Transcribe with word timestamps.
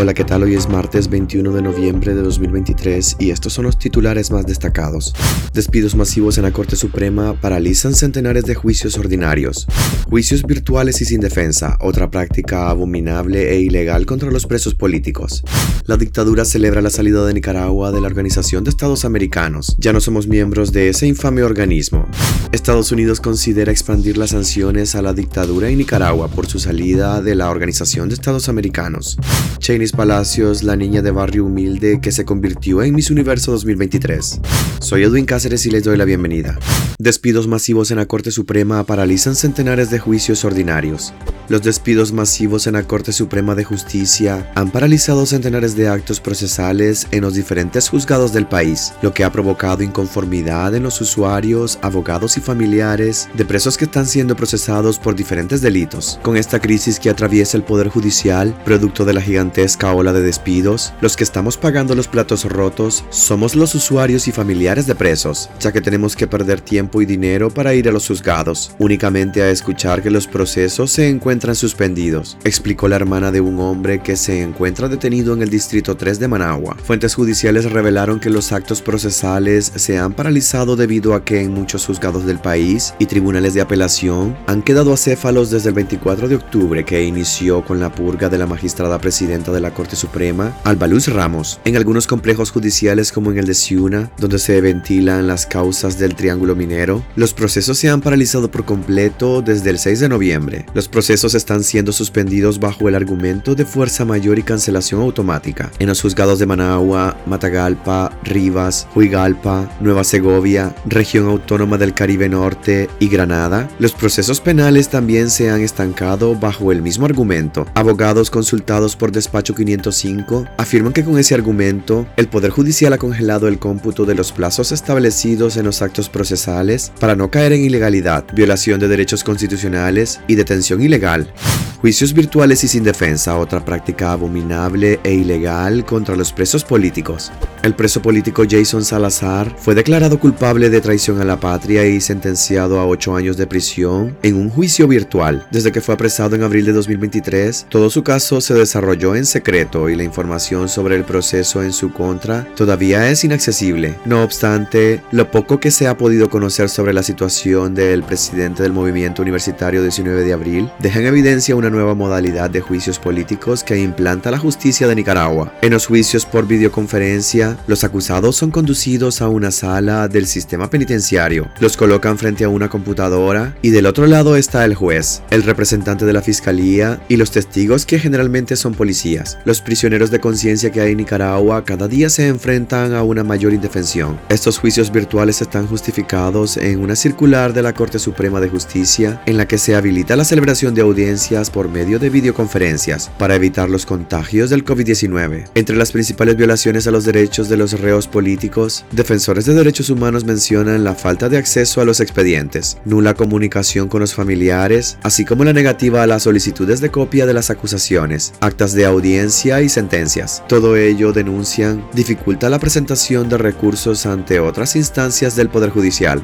Hola, 0.00 0.14
¿qué 0.14 0.24
tal? 0.24 0.44
Hoy 0.44 0.54
es 0.54 0.66
martes 0.66 1.10
21 1.10 1.52
de 1.52 1.60
noviembre 1.60 2.14
de 2.14 2.22
2023 2.22 3.16
y 3.18 3.32
estos 3.32 3.52
son 3.52 3.66
los 3.66 3.78
titulares 3.78 4.30
más 4.30 4.46
destacados. 4.46 5.12
Despidos 5.52 5.94
masivos 5.94 6.38
en 6.38 6.44
la 6.44 6.52
Corte 6.52 6.74
Suprema 6.74 7.38
paralizan 7.38 7.92
centenares 7.92 8.46
de 8.46 8.54
juicios 8.54 8.96
ordinarios. 8.96 9.66
Juicios 10.08 10.42
virtuales 10.44 11.02
y 11.02 11.04
sin 11.04 11.20
defensa, 11.20 11.76
otra 11.80 12.10
práctica 12.10 12.70
abominable 12.70 13.52
e 13.52 13.60
ilegal 13.60 14.06
contra 14.06 14.30
los 14.30 14.46
presos 14.46 14.74
políticos. 14.74 15.44
La 15.84 15.98
dictadura 15.98 16.46
celebra 16.46 16.80
la 16.80 16.88
salida 16.88 17.26
de 17.26 17.34
Nicaragua 17.34 17.92
de 17.92 18.00
la 18.00 18.06
Organización 18.06 18.64
de 18.64 18.70
Estados 18.70 19.04
Americanos. 19.04 19.76
Ya 19.78 19.92
no 19.92 20.00
somos 20.00 20.26
miembros 20.26 20.72
de 20.72 20.88
ese 20.88 21.08
infame 21.08 21.42
organismo. 21.42 22.06
Estados 22.52 22.90
Unidos 22.90 23.20
considera 23.20 23.70
expandir 23.70 24.16
las 24.16 24.30
sanciones 24.30 24.94
a 24.94 25.02
la 25.02 25.12
dictadura 25.12 25.68
en 25.68 25.76
Nicaragua 25.76 26.28
por 26.28 26.46
su 26.46 26.58
salida 26.58 27.20
de 27.20 27.34
la 27.34 27.50
Organización 27.50 28.08
de 28.08 28.14
Estados 28.14 28.48
Americanos. 28.48 29.18
Cheney 29.58 29.89
Palacios, 29.92 30.62
la 30.62 30.76
niña 30.76 31.02
de 31.02 31.10
barrio 31.10 31.44
humilde 31.44 32.00
que 32.00 32.12
se 32.12 32.24
convirtió 32.24 32.82
en 32.82 32.94
Miss 32.94 33.10
Universo 33.10 33.52
2023. 33.52 34.40
Soy 34.80 35.04
Edwin 35.04 35.24
Cáceres 35.24 35.66
y 35.66 35.70
les 35.70 35.84
doy 35.84 35.96
la 35.96 36.04
bienvenida. 36.04 36.58
Despidos 36.98 37.46
masivos 37.46 37.90
en 37.90 37.96
la 37.96 38.06
Corte 38.06 38.30
Suprema 38.30 38.84
paralizan 38.84 39.34
centenares 39.34 39.90
de 39.90 39.98
juicios 39.98 40.44
ordinarios. 40.44 41.14
Los 41.48 41.62
despidos 41.62 42.12
masivos 42.12 42.66
en 42.66 42.74
la 42.74 42.84
Corte 42.84 43.12
Suprema 43.12 43.54
de 43.54 43.64
Justicia 43.64 44.52
han 44.54 44.70
paralizado 44.70 45.26
centenares 45.26 45.74
de 45.76 45.88
actos 45.88 46.20
procesales 46.20 47.08
en 47.10 47.22
los 47.22 47.34
diferentes 47.34 47.88
juzgados 47.88 48.32
del 48.32 48.46
país, 48.46 48.92
lo 49.02 49.12
que 49.12 49.24
ha 49.24 49.32
provocado 49.32 49.82
inconformidad 49.82 50.74
en 50.74 50.82
los 50.82 51.00
usuarios, 51.00 51.78
abogados 51.82 52.36
y 52.36 52.40
familiares 52.40 53.28
de 53.34 53.44
presos 53.44 53.76
que 53.76 53.86
están 53.86 54.06
siendo 54.06 54.36
procesados 54.36 54.98
por 54.98 55.16
diferentes 55.16 55.60
delitos. 55.60 56.20
Con 56.22 56.36
esta 56.36 56.60
crisis 56.60 57.00
que 57.00 57.10
atraviesa 57.10 57.56
el 57.56 57.64
Poder 57.64 57.88
Judicial, 57.88 58.54
producto 58.64 59.04
de 59.04 59.14
la 59.14 59.20
gigantesca 59.20 59.79
ola 59.88 60.12
de 60.12 60.22
despidos, 60.22 60.92
los 61.00 61.16
que 61.16 61.24
estamos 61.24 61.56
pagando 61.56 61.94
los 61.94 62.08
platos 62.08 62.44
rotos 62.44 63.04
somos 63.10 63.56
los 63.56 63.74
usuarios 63.74 64.28
y 64.28 64.32
familiares 64.32 64.86
de 64.86 64.94
presos, 64.94 65.48
ya 65.58 65.72
que 65.72 65.80
tenemos 65.80 66.14
que 66.14 66.26
perder 66.26 66.60
tiempo 66.60 67.02
y 67.02 67.06
dinero 67.06 67.50
para 67.50 67.74
ir 67.74 67.88
a 67.88 67.92
los 67.92 68.06
juzgados, 68.06 68.74
únicamente 68.78 69.42
a 69.42 69.50
escuchar 69.50 70.02
que 70.02 70.10
los 70.10 70.26
procesos 70.26 70.90
se 70.90 71.08
encuentran 71.08 71.54
suspendidos, 71.54 72.36
explicó 72.44 72.88
la 72.88 72.96
hermana 72.96 73.32
de 73.32 73.40
un 73.40 73.58
hombre 73.60 74.02
que 74.02 74.16
se 74.16 74.42
encuentra 74.42 74.88
detenido 74.88 75.34
en 75.34 75.42
el 75.42 75.50
Distrito 75.50 75.96
3 75.96 76.20
de 76.20 76.28
Managua. 76.28 76.76
Fuentes 76.84 77.14
judiciales 77.14 77.70
revelaron 77.70 78.20
que 78.20 78.30
los 78.30 78.52
actos 78.52 78.82
procesales 78.82 79.72
se 79.74 79.98
han 79.98 80.12
paralizado 80.12 80.76
debido 80.76 81.14
a 81.14 81.24
que 81.24 81.40
en 81.40 81.54
muchos 81.54 81.86
juzgados 81.86 82.26
del 82.26 82.38
país 82.38 82.94
y 82.98 83.06
tribunales 83.06 83.54
de 83.54 83.60
apelación 83.60 84.36
han 84.46 84.62
quedado 84.62 84.92
acéfalos 84.92 85.50
desde 85.50 85.70
el 85.70 85.74
24 85.74 86.28
de 86.28 86.36
octubre 86.36 86.84
que 86.84 87.04
inició 87.04 87.64
con 87.64 87.80
la 87.80 87.92
purga 87.92 88.28
de 88.28 88.38
la 88.38 88.46
magistrada 88.46 88.98
presidenta 88.98 89.52
de 89.52 89.60
la 89.60 89.69
Corte 89.72 89.96
Suprema, 89.96 90.56
Albaluz 90.64 91.08
Ramos. 91.08 91.60
En 91.64 91.76
algunos 91.76 92.06
complejos 92.06 92.50
judiciales 92.50 93.12
como 93.12 93.30
en 93.30 93.38
el 93.38 93.46
de 93.46 93.54
Ciuna, 93.54 94.10
donde 94.18 94.38
se 94.38 94.60
ventilan 94.60 95.26
las 95.26 95.46
causas 95.46 95.98
del 95.98 96.14
Triángulo 96.14 96.56
Minero, 96.56 97.02
los 97.16 97.34
procesos 97.34 97.78
se 97.78 97.88
han 97.88 98.00
paralizado 98.00 98.50
por 98.50 98.64
completo 98.64 99.42
desde 99.42 99.70
el 99.70 99.78
6 99.78 100.00
de 100.00 100.08
noviembre. 100.08 100.66
Los 100.74 100.88
procesos 100.88 101.34
están 101.34 101.64
siendo 101.64 101.92
suspendidos 101.92 102.60
bajo 102.60 102.88
el 102.88 102.94
argumento 102.94 103.54
de 103.54 103.64
fuerza 103.64 104.04
mayor 104.04 104.38
y 104.38 104.42
cancelación 104.42 105.00
automática. 105.00 105.70
En 105.78 105.88
los 105.88 106.00
juzgados 106.00 106.38
de 106.38 106.46
Managua, 106.46 107.16
Matagalpa, 107.26 108.12
Rivas, 108.24 108.86
Huigalpa, 108.94 109.70
Nueva 109.80 110.04
Segovia, 110.04 110.74
Región 110.86 111.28
Autónoma 111.28 111.78
del 111.78 111.94
Caribe 111.94 112.28
Norte 112.28 112.88
y 112.98 113.08
Granada, 113.08 113.68
los 113.78 113.92
procesos 113.92 114.40
penales 114.40 114.88
también 114.88 115.30
se 115.30 115.50
han 115.50 115.60
estancado 115.60 116.34
bajo 116.34 116.72
el 116.72 116.82
mismo 116.82 117.06
argumento. 117.06 117.66
Abogados 117.74 118.30
consultados 118.30 118.96
por 118.96 119.12
Despacho 119.12 119.54
505 119.64 120.46
afirman 120.56 120.92
que 120.92 121.04
con 121.04 121.18
ese 121.18 121.34
argumento, 121.34 122.06
el 122.16 122.28
Poder 122.28 122.50
Judicial 122.50 122.92
ha 122.92 122.98
congelado 122.98 123.48
el 123.48 123.58
cómputo 123.58 124.04
de 124.06 124.14
los 124.14 124.32
plazos 124.32 124.72
establecidos 124.72 125.56
en 125.56 125.66
los 125.66 125.82
actos 125.82 126.08
procesales 126.08 126.92
para 126.98 127.14
no 127.14 127.30
caer 127.30 127.52
en 127.52 127.64
ilegalidad, 127.64 128.24
violación 128.32 128.80
de 128.80 128.88
derechos 128.88 129.24
constitucionales 129.24 130.20
y 130.26 130.34
detención 130.34 130.82
ilegal 130.82 131.32
Juicios 131.80 132.12
virtuales 132.12 132.62
y 132.62 132.68
sin 132.68 132.84
defensa, 132.84 133.38
otra 133.38 133.64
práctica 133.64 134.12
abominable 134.12 135.00
e 135.02 135.14
ilegal 135.14 135.86
contra 135.86 136.14
los 136.14 136.30
presos 136.30 136.62
políticos. 136.62 137.32
El 137.62 137.74
preso 137.74 138.00
político 138.00 138.44
Jason 138.48 138.82
Salazar 138.82 139.54
fue 139.58 139.74
declarado 139.74 140.18
culpable 140.18 140.70
de 140.70 140.80
traición 140.80 141.20
a 141.20 141.26
la 141.26 141.38
patria 141.38 141.84
y 141.84 142.00
sentenciado 142.00 142.80
a 142.80 142.86
ocho 142.86 143.14
años 143.14 143.36
de 143.36 143.46
prisión 143.46 144.16
en 144.22 144.36
un 144.36 144.48
juicio 144.48 144.88
virtual. 144.88 145.46
Desde 145.50 145.70
que 145.70 145.82
fue 145.82 145.94
apresado 145.94 146.34
en 146.34 146.42
abril 146.42 146.64
de 146.64 146.72
2023, 146.72 147.66
todo 147.68 147.90
su 147.90 148.02
caso 148.02 148.40
se 148.40 148.54
desarrolló 148.54 149.14
en 149.14 149.26
secreto 149.26 149.90
y 149.90 149.96
la 149.96 150.04
información 150.04 150.70
sobre 150.70 150.96
el 150.96 151.04
proceso 151.04 151.62
en 151.62 151.74
su 151.74 151.92
contra 151.92 152.46
todavía 152.56 153.10
es 153.10 153.24
inaccesible. 153.24 153.94
No 154.06 154.22
obstante, 154.22 155.02
lo 155.12 155.30
poco 155.30 155.60
que 155.60 155.70
se 155.70 155.86
ha 155.86 155.98
podido 155.98 156.30
conocer 156.30 156.70
sobre 156.70 156.94
la 156.94 157.02
situación 157.02 157.74
del 157.74 158.02
presidente 158.04 158.62
del 158.62 158.72
movimiento 158.72 159.20
universitario 159.20 159.82
19 159.82 160.24
de 160.24 160.32
abril 160.32 160.70
deja 160.78 161.00
en 161.00 161.06
evidencia 161.08 161.56
una 161.56 161.68
nueva 161.68 161.94
modalidad 161.94 162.48
de 162.48 162.62
juicios 162.62 162.98
políticos 162.98 163.62
que 163.62 163.78
implanta 163.78 164.30
la 164.30 164.38
justicia 164.38 164.88
de 164.88 164.94
Nicaragua. 164.94 165.52
En 165.60 165.72
los 165.72 165.86
juicios 165.86 166.24
por 166.24 166.46
videoconferencia, 166.46 167.49
los 167.66 167.84
acusados 167.84 168.36
son 168.36 168.50
conducidos 168.50 169.22
a 169.22 169.28
una 169.28 169.50
sala 169.50 170.08
del 170.08 170.26
sistema 170.26 170.70
penitenciario, 170.70 171.48
los 171.60 171.76
colocan 171.76 172.18
frente 172.18 172.44
a 172.44 172.48
una 172.48 172.68
computadora 172.68 173.56
y 173.62 173.70
del 173.70 173.86
otro 173.86 174.06
lado 174.06 174.36
está 174.36 174.64
el 174.64 174.74
juez, 174.74 175.22
el 175.30 175.42
representante 175.42 176.04
de 176.04 176.12
la 176.12 176.22
fiscalía 176.22 177.00
y 177.08 177.16
los 177.16 177.30
testigos 177.30 177.86
que 177.86 177.98
generalmente 177.98 178.56
son 178.56 178.74
policías. 178.74 179.38
Los 179.44 179.60
prisioneros 179.60 180.10
de 180.10 180.20
conciencia 180.20 180.70
que 180.70 180.80
hay 180.80 180.92
en 180.92 180.98
Nicaragua 180.98 181.64
cada 181.64 181.88
día 181.88 182.10
se 182.10 182.28
enfrentan 182.28 182.94
a 182.94 183.02
una 183.02 183.24
mayor 183.24 183.52
indefensión. 183.52 184.18
Estos 184.28 184.58
juicios 184.58 184.92
virtuales 184.92 185.40
están 185.42 185.66
justificados 185.66 186.56
en 186.56 186.80
una 186.80 186.96
circular 186.96 187.52
de 187.52 187.62
la 187.62 187.72
Corte 187.72 187.98
Suprema 187.98 188.40
de 188.40 188.48
Justicia 188.48 189.22
en 189.26 189.36
la 189.36 189.46
que 189.46 189.58
se 189.58 189.74
habilita 189.74 190.16
la 190.16 190.24
celebración 190.24 190.74
de 190.74 190.82
audiencias 190.82 191.50
por 191.50 191.68
medio 191.68 191.98
de 191.98 192.10
videoconferencias 192.10 193.10
para 193.18 193.34
evitar 193.34 193.70
los 193.70 193.86
contagios 193.86 194.50
del 194.50 194.64
COVID-19. 194.64 195.50
Entre 195.54 195.76
las 195.76 195.92
principales 195.92 196.36
violaciones 196.36 196.86
a 196.86 196.90
los 196.90 197.04
derechos 197.04 197.39
de 197.48 197.56
los 197.56 197.80
reos 197.80 198.06
políticos, 198.06 198.84
defensores 198.92 199.46
de 199.46 199.54
derechos 199.54 199.90
humanos 199.90 200.24
mencionan 200.24 200.84
la 200.84 200.94
falta 200.94 201.28
de 201.28 201.38
acceso 201.38 201.80
a 201.80 201.84
los 201.84 202.00
expedientes, 202.00 202.78
nula 202.84 203.14
comunicación 203.14 203.88
con 203.88 204.00
los 204.00 204.14
familiares, 204.14 204.98
así 205.02 205.24
como 205.24 205.44
la 205.44 205.52
negativa 205.52 206.02
a 206.02 206.06
las 206.06 206.24
solicitudes 206.24 206.80
de 206.80 206.90
copia 206.90 207.26
de 207.26 207.34
las 207.34 207.50
acusaciones, 207.50 208.32
actas 208.40 208.72
de 208.74 208.84
audiencia 208.84 209.62
y 209.62 209.68
sentencias. 209.68 210.42
Todo 210.48 210.76
ello, 210.76 211.12
denuncian, 211.12 211.84
dificulta 211.94 212.50
la 212.50 212.58
presentación 212.58 213.28
de 213.28 213.38
recursos 213.38 214.06
ante 214.06 214.40
otras 214.40 214.76
instancias 214.76 215.36
del 215.36 215.48
Poder 215.48 215.70
Judicial. 215.70 216.22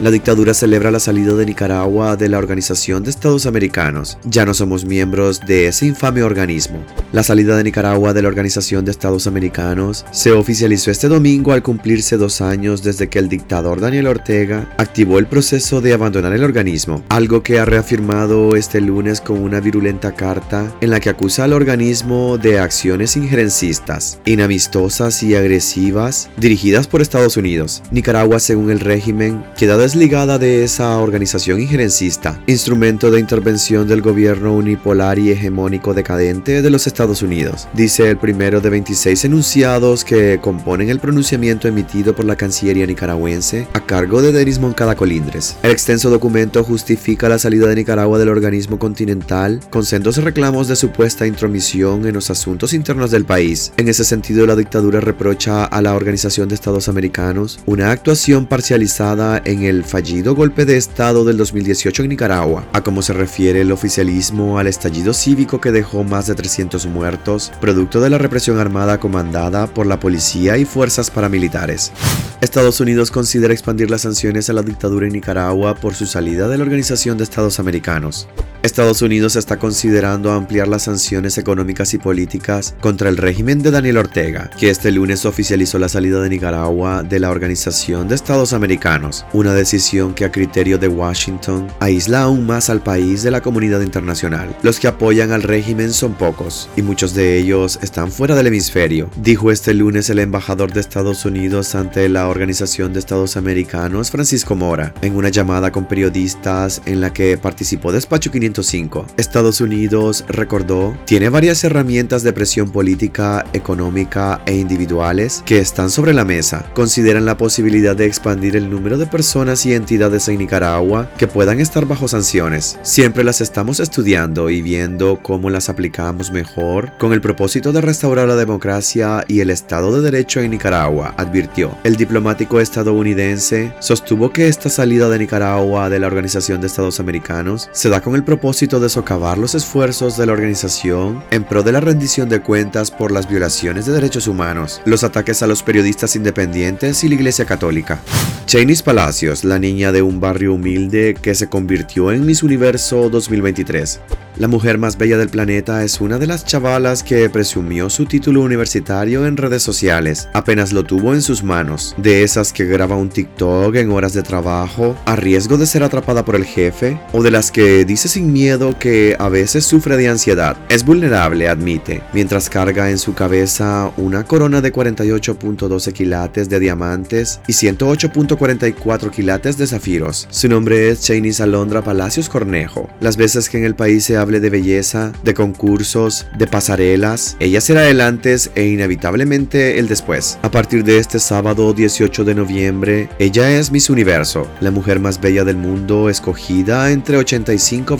La 0.00 0.10
dictadura 0.10 0.54
celebra 0.54 0.90
la 0.90 1.00
salida 1.00 1.34
de 1.34 1.46
Nicaragua 1.46 2.16
de 2.16 2.28
la 2.28 2.38
Organización 2.38 3.02
de 3.02 3.10
Estados 3.10 3.46
Americanos. 3.46 4.18
Ya 4.24 4.44
no 4.44 4.54
somos 4.54 4.84
miembros 4.84 5.40
de 5.40 5.66
ese 5.66 5.86
infame 5.86 6.22
organismo. 6.22 6.84
La 7.12 7.22
salida 7.22 7.56
de 7.56 7.64
Nicaragua 7.64 8.14
de 8.14 8.22
la 8.22 8.28
Organización 8.28 8.84
de 8.84 8.90
Estados 8.90 9.26
Americanos 9.26 10.04
se 10.12 10.32
oficializó 10.58 10.90
este 10.90 11.06
domingo 11.06 11.52
al 11.52 11.62
cumplirse 11.62 12.16
dos 12.16 12.40
años 12.40 12.82
desde 12.82 13.08
que 13.08 13.20
el 13.20 13.28
dictador 13.28 13.80
Daniel 13.80 14.08
Ortega 14.08 14.68
activó 14.76 15.20
el 15.20 15.28
proceso 15.28 15.80
de 15.80 15.92
abandonar 15.92 16.32
el 16.32 16.42
organismo, 16.42 17.04
algo 17.10 17.44
que 17.44 17.60
ha 17.60 17.64
reafirmado 17.64 18.56
este 18.56 18.80
lunes 18.80 19.20
con 19.20 19.40
una 19.40 19.60
virulenta 19.60 20.16
carta 20.16 20.74
en 20.80 20.90
la 20.90 20.98
que 20.98 21.10
acusa 21.10 21.44
al 21.44 21.52
organismo 21.52 22.38
de 22.38 22.58
acciones 22.58 23.16
injerencistas, 23.16 24.18
inamistosas 24.24 25.22
y 25.22 25.36
agresivas 25.36 26.28
dirigidas 26.36 26.88
por 26.88 27.02
Estados 27.02 27.36
Unidos. 27.36 27.84
Nicaragua, 27.92 28.40
según 28.40 28.72
el 28.72 28.80
régimen, 28.80 29.44
queda 29.56 29.76
desligada 29.76 30.40
de 30.40 30.64
esa 30.64 30.98
organización 30.98 31.60
injerencista, 31.60 32.42
instrumento 32.48 33.12
de 33.12 33.20
intervención 33.20 33.86
del 33.86 34.02
gobierno 34.02 34.56
unipolar 34.56 35.20
y 35.20 35.30
hegemónico 35.30 35.94
decadente 35.94 36.62
de 36.62 36.70
los 36.70 36.88
Estados 36.88 37.22
Unidos, 37.22 37.68
dice 37.74 38.10
el 38.10 38.16
primero 38.16 38.60
de 38.60 38.70
26 38.70 39.24
enunciados 39.26 40.04
que 40.04 40.40
componen 40.48 40.88
el 40.88 40.98
pronunciamiento 40.98 41.68
emitido 41.68 42.16
por 42.16 42.24
la 42.24 42.34
Cancillería 42.34 42.86
nicaragüense 42.86 43.68
a 43.74 43.84
cargo 43.84 44.22
de 44.22 44.32
Denis 44.32 44.58
Moncada 44.58 44.96
Colindres. 44.96 45.58
El 45.62 45.72
extenso 45.72 46.08
documento 46.08 46.64
justifica 46.64 47.28
la 47.28 47.38
salida 47.38 47.66
de 47.68 47.74
Nicaragua 47.74 48.18
del 48.18 48.30
organismo 48.30 48.78
continental 48.78 49.60
con 49.68 49.84
sendos 49.84 50.16
reclamos 50.16 50.66
de 50.66 50.76
supuesta 50.76 51.26
intromisión 51.26 52.06
en 52.06 52.14
los 52.14 52.30
asuntos 52.30 52.72
internos 52.72 53.10
del 53.10 53.26
país. 53.26 53.74
En 53.76 53.88
ese 53.88 54.06
sentido, 54.06 54.46
la 54.46 54.56
dictadura 54.56 55.00
reprocha 55.00 55.66
a 55.66 55.82
la 55.82 55.94
Organización 55.94 56.48
de 56.48 56.54
Estados 56.54 56.88
Americanos 56.88 57.60
una 57.66 57.90
actuación 57.90 58.46
parcializada 58.46 59.42
en 59.44 59.64
el 59.64 59.84
fallido 59.84 60.34
golpe 60.34 60.64
de 60.64 60.78
Estado 60.78 61.26
del 61.26 61.36
2018 61.36 62.04
en 62.04 62.08
Nicaragua, 62.08 62.64
a 62.72 62.80
como 62.80 63.02
se 63.02 63.12
refiere 63.12 63.60
el 63.60 63.70
oficialismo 63.70 64.58
al 64.58 64.66
estallido 64.66 65.12
cívico 65.12 65.60
que 65.60 65.72
dejó 65.72 66.04
más 66.04 66.26
de 66.26 66.34
300 66.34 66.86
muertos, 66.86 67.52
producto 67.60 68.00
de 68.00 68.08
la 68.08 68.16
represión 68.16 68.58
armada 68.58 68.98
comandada 68.98 69.66
por 69.66 69.84
la 69.84 70.00
policía 70.00 70.37
y 70.38 70.64
fuerzas 70.64 71.10
paramilitares. 71.10 71.92
Estados 72.40 72.80
Unidos 72.80 73.10
considera 73.10 73.52
expandir 73.52 73.90
las 73.90 74.02
sanciones 74.02 74.48
a 74.48 74.52
la 74.52 74.62
dictadura 74.62 75.06
en 75.06 75.12
Nicaragua 75.12 75.74
por 75.74 75.94
su 75.94 76.06
salida 76.06 76.46
de 76.48 76.56
la 76.56 76.62
Organización 76.62 77.18
de 77.18 77.24
Estados 77.24 77.58
Americanos. 77.58 78.28
Estados 78.68 79.00
Unidos 79.00 79.34
está 79.34 79.58
considerando 79.58 80.30
ampliar 80.30 80.68
las 80.68 80.82
sanciones 80.82 81.38
económicas 81.38 81.94
y 81.94 81.98
políticas 81.98 82.74
contra 82.80 83.08
el 83.08 83.16
régimen 83.16 83.62
de 83.62 83.70
Daniel 83.70 83.96
Ortega, 83.96 84.50
que 84.58 84.68
este 84.68 84.92
lunes 84.92 85.24
oficializó 85.24 85.78
la 85.78 85.88
salida 85.88 86.20
de 86.20 86.28
Nicaragua 86.28 87.02
de 87.02 87.18
la 87.18 87.30
Organización 87.30 88.08
de 88.08 88.14
Estados 88.14 88.52
Americanos, 88.52 89.24
una 89.32 89.54
decisión 89.54 90.12
que 90.12 90.26
a 90.26 90.30
criterio 90.30 90.76
de 90.76 90.86
Washington 90.86 91.66
aísla 91.80 92.24
aún 92.24 92.44
más 92.44 92.68
al 92.68 92.82
país 92.82 93.22
de 93.22 93.30
la 93.30 93.40
comunidad 93.40 93.80
internacional. 93.80 94.54
Los 94.62 94.78
que 94.78 94.88
apoyan 94.88 95.32
al 95.32 95.44
régimen 95.44 95.94
son 95.94 96.12
pocos, 96.12 96.68
y 96.76 96.82
muchos 96.82 97.14
de 97.14 97.38
ellos 97.38 97.78
están 97.80 98.12
fuera 98.12 98.34
del 98.34 98.48
hemisferio, 98.48 99.08
dijo 99.16 99.50
este 99.50 99.72
lunes 99.72 100.10
el 100.10 100.18
embajador 100.18 100.74
de 100.74 100.80
Estados 100.80 101.24
Unidos 101.24 101.74
ante 101.74 102.06
la 102.10 102.28
Organización 102.28 102.92
de 102.92 102.98
Estados 102.98 103.38
Americanos, 103.38 104.10
Francisco 104.10 104.54
Mora, 104.54 104.92
en 105.00 105.16
una 105.16 105.30
llamada 105.30 105.72
con 105.72 105.88
periodistas 105.88 106.82
en 106.84 107.00
la 107.00 107.14
que 107.14 107.38
participó 107.38 107.92
Despacho 107.92 108.30
505. 108.62 109.06
Estados 109.16 109.60
Unidos, 109.60 110.24
recordó, 110.28 110.96
tiene 111.04 111.28
varias 111.28 111.62
herramientas 111.64 112.22
de 112.22 112.32
presión 112.32 112.70
política, 112.70 113.44
económica 113.52 114.40
e 114.46 114.56
individuales 114.56 115.42
que 115.46 115.58
están 115.58 115.90
sobre 115.90 116.12
la 116.12 116.24
mesa. 116.24 116.66
Consideran 116.74 117.24
la 117.24 117.36
posibilidad 117.36 117.94
de 117.94 118.06
expandir 118.06 118.56
el 118.56 118.70
número 118.70 118.98
de 118.98 119.06
personas 119.06 119.64
y 119.66 119.74
entidades 119.74 120.28
en 120.28 120.38
Nicaragua 120.38 121.10
que 121.18 121.26
puedan 121.26 121.60
estar 121.60 121.86
bajo 121.86 122.08
sanciones. 122.08 122.78
Siempre 122.82 123.24
las 123.24 123.40
estamos 123.40 123.80
estudiando 123.80 124.50
y 124.50 124.62
viendo 124.62 125.20
cómo 125.22 125.50
las 125.50 125.68
aplicamos 125.68 126.30
mejor 126.30 126.92
con 126.98 127.12
el 127.12 127.20
propósito 127.20 127.72
de 127.72 127.80
restaurar 127.80 128.28
la 128.28 128.36
democracia 128.36 129.24
y 129.28 129.40
el 129.40 129.50
Estado 129.50 129.94
de 129.94 130.02
Derecho 130.02 130.40
en 130.40 130.50
Nicaragua, 130.50 131.14
advirtió. 131.16 131.76
El 131.84 131.96
diplomático 131.96 132.60
estadounidense 132.60 133.72
sostuvo 133.80 134.32
que 134.32 134.48
esta 134.48 134.68
salida 134.68 135.08
de 135.08 135.18
Nicaragua 135.18 135.88
de 135.88 135.98
la 136.00 136.06
Organización 136.06 136.60
de 136.60 136.66
Estados 136.66 137.00
Americanos 137.00 137.68
se 137.72 137.88
da 137.88 138.00
con 138.00 138.14
el 138.14 138.24
propósito 138.24 138.37
de 138.38 138.88
socavar 138.88 139.36
los 139.36 139.56
esfuerzos 139.56 140.16
de 140.16 140.24
la 140.24 140.32
organización 140.32 141.24
en 141.30 141.42
pro 141.42 141.64
de 141.64 141.72
la 141.72 141.80
rendición 141.80 142.28
de 142.28 142.40
cuentas 142.40 142.90
por 142.90 143.10
las 143.10 143.28
violaciones 143.28 143.84
de 143.84 143.92
derechos 143.92 144.28
humanos, 144.28 144.80
los 144.84 145.02
ataques 145.02 145.42
a 145.42 145.48
los 145.48 145.62
periodistas 145.62 146.14
independientes 146.14 147.02
y 147.02 147.08
la 147.08 147.16
Iglesia 147.16 147.44
Católica. 147.44 148.00
Chainis 148.46 148.82
Palacios, 148.82 149.44
la 149.44 149.58
niña 149.58 149.92
de 149.92 150.02
un 150.02 150.20
barrio 150.20 150.54
humilde 150.54 151.16
que 151.20 151.34
se 151.34 151.48
convirtió 151.48 152.12
en 152.12 152.24
Miss 152.24 152.42
Universo 152.42 153.10
2023. 153.10 154.00
La 154.38 154.46
mujer 154.46 154.78
más 154.78 154.96
bella 154.96 155.18
del 155.18 155.30
planeta 155.30 155.82
es 155.82 156.00
una 156.00 156.16
de 156.16 156.28
las 156.28 156.44
chavalas 156.44 157.02
que 157.02 157.28
presumió 157.28 157.90
su 157.90 158.06
título 158.06 158.40
universitario 158.42 159.26
en 159.26 159.36
redes 159.36 159.64
sociales. 159.64 160.28
Apenas 160.32 160.72
lo 160.72 160.84
tuvo 160.84 161.12
en 161.12 161.22
sus 161.22 161.42
manos. 161.42 161.96
De 161.98 162.22
esas 162.22 162.52
que 162.52 162.64
graba 162.64 162.94
un 162.94 163.08
TikTok 163.08 163.74
en 163.74 163.90
horas 163.90 164.12
de 164.12 164.22
trabajo, 164.22 164.96
a 165.06 165.16
riesgo 165.16 165.58
de 165.58 165.66
ser 165.66 165.82
atrapada 165.82 166.24
por 166.24 166.36
el 166.36 166.44
jefe, 166.44 167.00
o 167.12 167.20
de 167.20 167.32
las 167.32 167.50
que 167.50 167.84
dice 167.84 168.06
sin 168.06 168.27
miedo 168.28 168.78
que 168.78 169.16
a 169.18 169.28
veces 169.28 169.64
sufre 169.64 169.96
de 169.96 170.08
ansiedad. 170.08 170.56
Es 170.68 170.84
vulnerable, 170.84 171.48
admite, 171.48 172.02
mientras 172.12 172.48
carga 172.48 172.90
en 172.90 172.98
su 172.98 173.14
cabeza 173.14 173.92
una 173.96 174.24
corona 174.24 174.60
de 174.60 174.72
48.12 174.72 175.92
quilates 175.92 176.48
de 176.48 176.60
diamantes 176.60 177.40
y 177.48 177.52
108.44 177.52 179.10
quilates 179.10 179.58
de 179.58 179.66
zafiros. 179.66 180.28
Su 180.30 180.48
nombre 180.48 180.90
es 180.90 181.00
Chinese 181.00 181.42
Alondra 181.42 181.82
Palacios 181.82 182.28
Cornejo. 182.28 182.88
Las 183.00 183.16
veces 183.16 183.48
que 183.48 183.58
en 183.58 183.64
el 183.64 183.74
país 183.74 184.04
se 184.04 184.16
ha 184.16 184.24
de 184.38 184.50
belleza, 184.50 185.12
de 185.24 185.32
concursos, 185.32 186.26
de 186.36 186.46
pasarelas. 186.46 187.36
Ella 187.40 187.62
será 187.62 187.88
el 187.88 188.02
antes 188.02 188.50
e 188.54 188.66
inevitablemente 188.66 189.78
el 189.78 189.88
después. 189.88 190.38
A 190.42 190.50
partir 190.50 190.84
de 190.84 190.98
este 190.98 191.18
sábado 191.18 191.72
18 191.72 192.24
de 192.24 192.34
noviembre, 192.34 193.08
ella 193.18 193.50
es 193.50 193.72
Miss 193.72 193.88
Universo, 193.88 194.46
la 194.60 194.70
mujer 194.70 195.00
más 195.00 195.20
bella 195.20 195.44
del 195.44 195.56
mundo 195.56 196.10
escogida 196.10 196.90
entre 196.92 197.16
85 197.16 197.96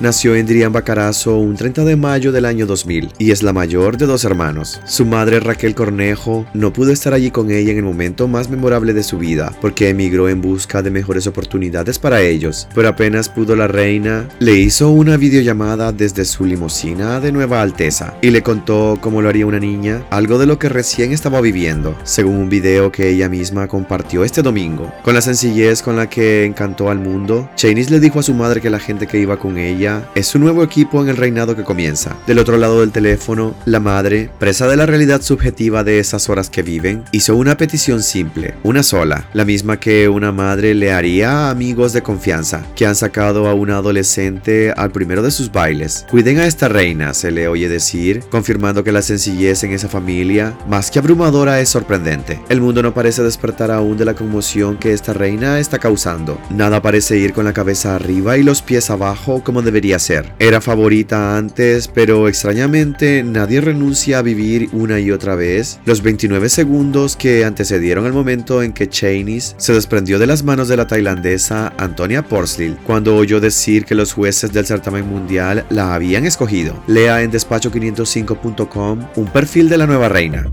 Nació 0.00 0.34
en 0.34 0.44
Dirian 0.44 0.72
Bacarazo 0.72 1.38
un 1.38 1.54
30 1.54 1.84
de 1.84 1.94
mayo 1.94 2.32
del 2.32 2.46
año 2.46 2.66
2000 2.66 3.12
y 3.16 3.30
es 3.30 3.44
la 3.44 3.52
mayor 3.52 3.96
de 3.96 4.04
dos 4.04 4.24
hermanos. 4.24 4.80
Su 4.86 5.06
madre 5.06 5.38
Raquel 5.38 5.76
Cornejo 5.76 6.44
no 6.52 6.72
pudo 6.72 6.90
estar 6.90 7.14
allí 7.14 7.30
con 7.30 7.52
ella 7.52 7.70
en 7.70 7.76
el 7.76 7.84
momento 7.84 8.26
más 8.26 8.50
memorable 8.50 8.92
de 8.92 9.04
su 9.04 9.18
vida 9.18 9.52
porque 9.60 9.88
emigró 9.88 10.28
en 10.28 10.40
busca 10.40 10.82
de 10.82 10.90
mejores 10.90 11.28
oportunidades 11.28 12.00
para 12.00 12.22
ellos, 12.22 12.66
pero 12.74 12.88
apenas 12.88 13.28
pudo 13.28 13.54
la 13.54 13.68
reina, 13.68 14.28
le 14.40 14.56
hizo 14.56 14.90
una 14.90 15.16
video 15.16 15.42
llamada 15.42 15.92
desde 15.92 16.24
su 16.24 16.44
limusina 16.44 17.20
de 17.20 17.30
Nueva 17.30 17.62
Alteza 17.62 18.14
y 18.22 18.30
le 18.30 18.42
contó 18.42 18.98
cómo 19.00 19.22
lo 19.22 19.28
haría 19.28 19.46
una 19.46 19.60
niña, 19.60 20.04
algo 20.10 20.38
de 20.38 20.46
lo 20.46 20.58
que 20.58 20.68
recién 20.68 21.12
estaba 21.12 21.40
viviendo, 21.40 21.96
según 22.02 22.34
un 22.34 22.48
video 22.48 22.90
que 22.90 23.10
ella 23.10 23.28
misma 23.28 23.68
compartió 23.68 24.24
este 24.24 24.42
domingo. 24.42 24.92
Con 25.04 25.14
la 25.14 25.20
sencillez 25.20 25.82
con 25.82 25.94
la 25.94 26.10
que 26.10 26.44
encantó 26.44 26.90
al 26.90 26.98
mundo, 26.98 27.48
Chainis 27.54 27.92
le 27.92 28.00
dijo 28.00 28.18
a 28.18 28.24
su 28.24 28.34
madre 28.34 28.60
que 28.60 28.70
la 28.70 28.80
gente 28.80 29.06
que 29.06 29.20
iba 29.20 29.35
con 29.38 29.58
ella 29.58 30.08
es 30.14 30.26
su 30.26 30.38
nuevo 30.38 30.62
equipo 30.62 31.02
en 31.02 31.08
el 31.08 31.16
reinado 31.16 31.56
que 31.56 31.64
comienza. 31.64 32.16
Del 32.26 32.38
otro 32.38 32.56
lado 32.58 32.80
del 32.80 32.92
teléfono, 32.92 33.54
la 33.64 33.80
madre, 33.80 34.30
presa 34.38 34.66
de 34.66 34.76
la 34.76 34.86
realidad 34.86 35.22
subjetiva 35.22 35.84
de 35.84 35.98
esas 35.98 36.28
horas 36.28 36.50
que 36.50 36.62
viven, 36.62 37.04
hizo 37.12 37.36
una 37.36 37.56
petición 37.56 38.02
simple, 38.02 38.54
una 38.62 38.82
sola, 38.82 39.28
la 39.32 39.44
misma 39.44 39.78
que 39.78 40.08
una 40.08 40.32
madre 40.32 40.74
le 40.74 40.92
haría 40.92 41.30
a 41.30 41.50
amigos 41.50 41.92
de 41.92 42.02
confianza 42.02 42.64
que 42.74 42.86
han 42.86 42.94
sacado 42.94 43.48
a 43.48 43.54
una 43.54 43.76
adolescente 43.76 44.72
al 44.76 44.92
primero 44.92 45.22
de 45.22 45.30
sus 45.30 45.50
bailes. 45.50 46.06
Cuiden 46.10 46.38
a 46.38 46.46
esta 46.46 46.68
reina, 46.68 47.14
se 47.14 47.30
le 47.30 47.48
oye 47.48 47.68
decir, 47.68 48.22
confirmando 48.30 48.84
que 48.84 48.92
la 48.92 49.02
sencillez 49.02 49.64
en 49.64 49.72
esa 49.72 49.88
familia, 49.88 50.56
más 50.68 50.90
que 50.90 50.98
abrumadora, 50.98 51.60
es 51.60 51.68
sorprendente. 51.68 52.40
El 52.48 52.60
mundo 52.60 52.82
no 52.82 52.94
parece 52.94 53.22
despertar 53.22 53.70
aún 53.70 53.96
de 53.96 54.04
la 54.04 54.14
conmoción 54.14 54.76
que 54.76 54.92
esta 54.92 55.12
reina 55.12 55.58
está 55.58 55.78
causando. 55.78 56.40
Nada 56.50 56.82
parece 56.82 57.18
ir 57.18 57.32
con 57.32 57.44
la 57.44 57.52
cabeza 57.52 57.94
arriba 57.94 58.36
y 58.36 58.42
los 58.42 58.62
pies 58.62 58.90
abajo 58.90 59.25
como 59.44 59.62
debería 59.62 59.98
ser. 59.98 60.32
Era 60.38 60.60
favorita 60.60 61.36
antes, 61.36 61.88
pero 61.88 62.28
extrañamente 62.28 63.22
nadie 63.22 63.60
renuncia 63.60 64.18
a 64.18 64.22
vivir 64.22 64.68
una 64.72 65.00
y 65.00 65.10
otra 65.10 65.34
vez 65.34 65.80
los 65.84 66.02
29 66.02 66.48
segundos 66.48 67.16
que 67.16 67.44
antecedieron 67.44 68.06
el 68.06 68.12
momento 68.12 68.62
en 68.62 68.72
que 68.72 68.88
Chainis 68.88 69.54
se 69.58 69.72
desprendió 69.72 70.18
de 70.18 70.26
las 70.26 70.44
manos 70.44 70.68
de 70.68 70.76
la 70.76 70.86
tailandesa 70.86 71.72
Antonia 71.76 72.22
Porsley 72.22 72.76
cuando 72.84 73.16
oyó 73.16 73.40
decir 73.40 73.84
que 73.84 73.94
los 73.94 74.12
jueces 74.12 74.52
del 74.52 74.66
certamen 74.66 75.06
mundial 75.08 75.66
la 75.70 75.94
habían 75.94 76.24
escogido. 76.24 76.82
Lea 76.86 77.22
en 77.22 77.32
despacho505.com 77.32 79.06
un 79.16 79.26
perfil 79.26 79.68
de 79.68 79.78
la 79.78 79.86
nueva 79.86 80.08
reina. 80.08 80.50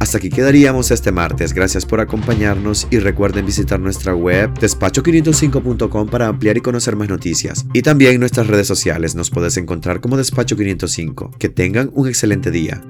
Hasta 0.00 0.18
aquí 0.18 0.30
quedaríamos 0.30 0.90
este 0.90 1.12
martes. 1.12 1.52
Gracias 1.52 1.86
por 1.86 2.00
acompañarnos 2.00 2.86
y 2.90 2.98
recuerden 2.98 3.46
visitar 3.46 3.80
nuestra 3.80 4.14
web 4.14 4.52
despacho505.com 4.54 6.08
para 6.08 6.28
ampliar 6.28 6.56
y 6.56 6.60
conocer 6.60 6.96
más 6.96 7.08
noticias. 7.08 7.66
Y 7.72 7.82
también 7.82 8.20
nuestras 8.20 8.46
redes 8.46 8.66
sociales 8.66 9.14
nos 9.14 9.30
puedes 9.30 9.56
encontrar 9.56 10.00
como 10.00 10.16
Despacho505. 10.18 11.36
Que 11.38 11.48
tengan 11.48 11.90
un 11.94 12.08
excelente 12.08 12.50
día. 12.50 12.82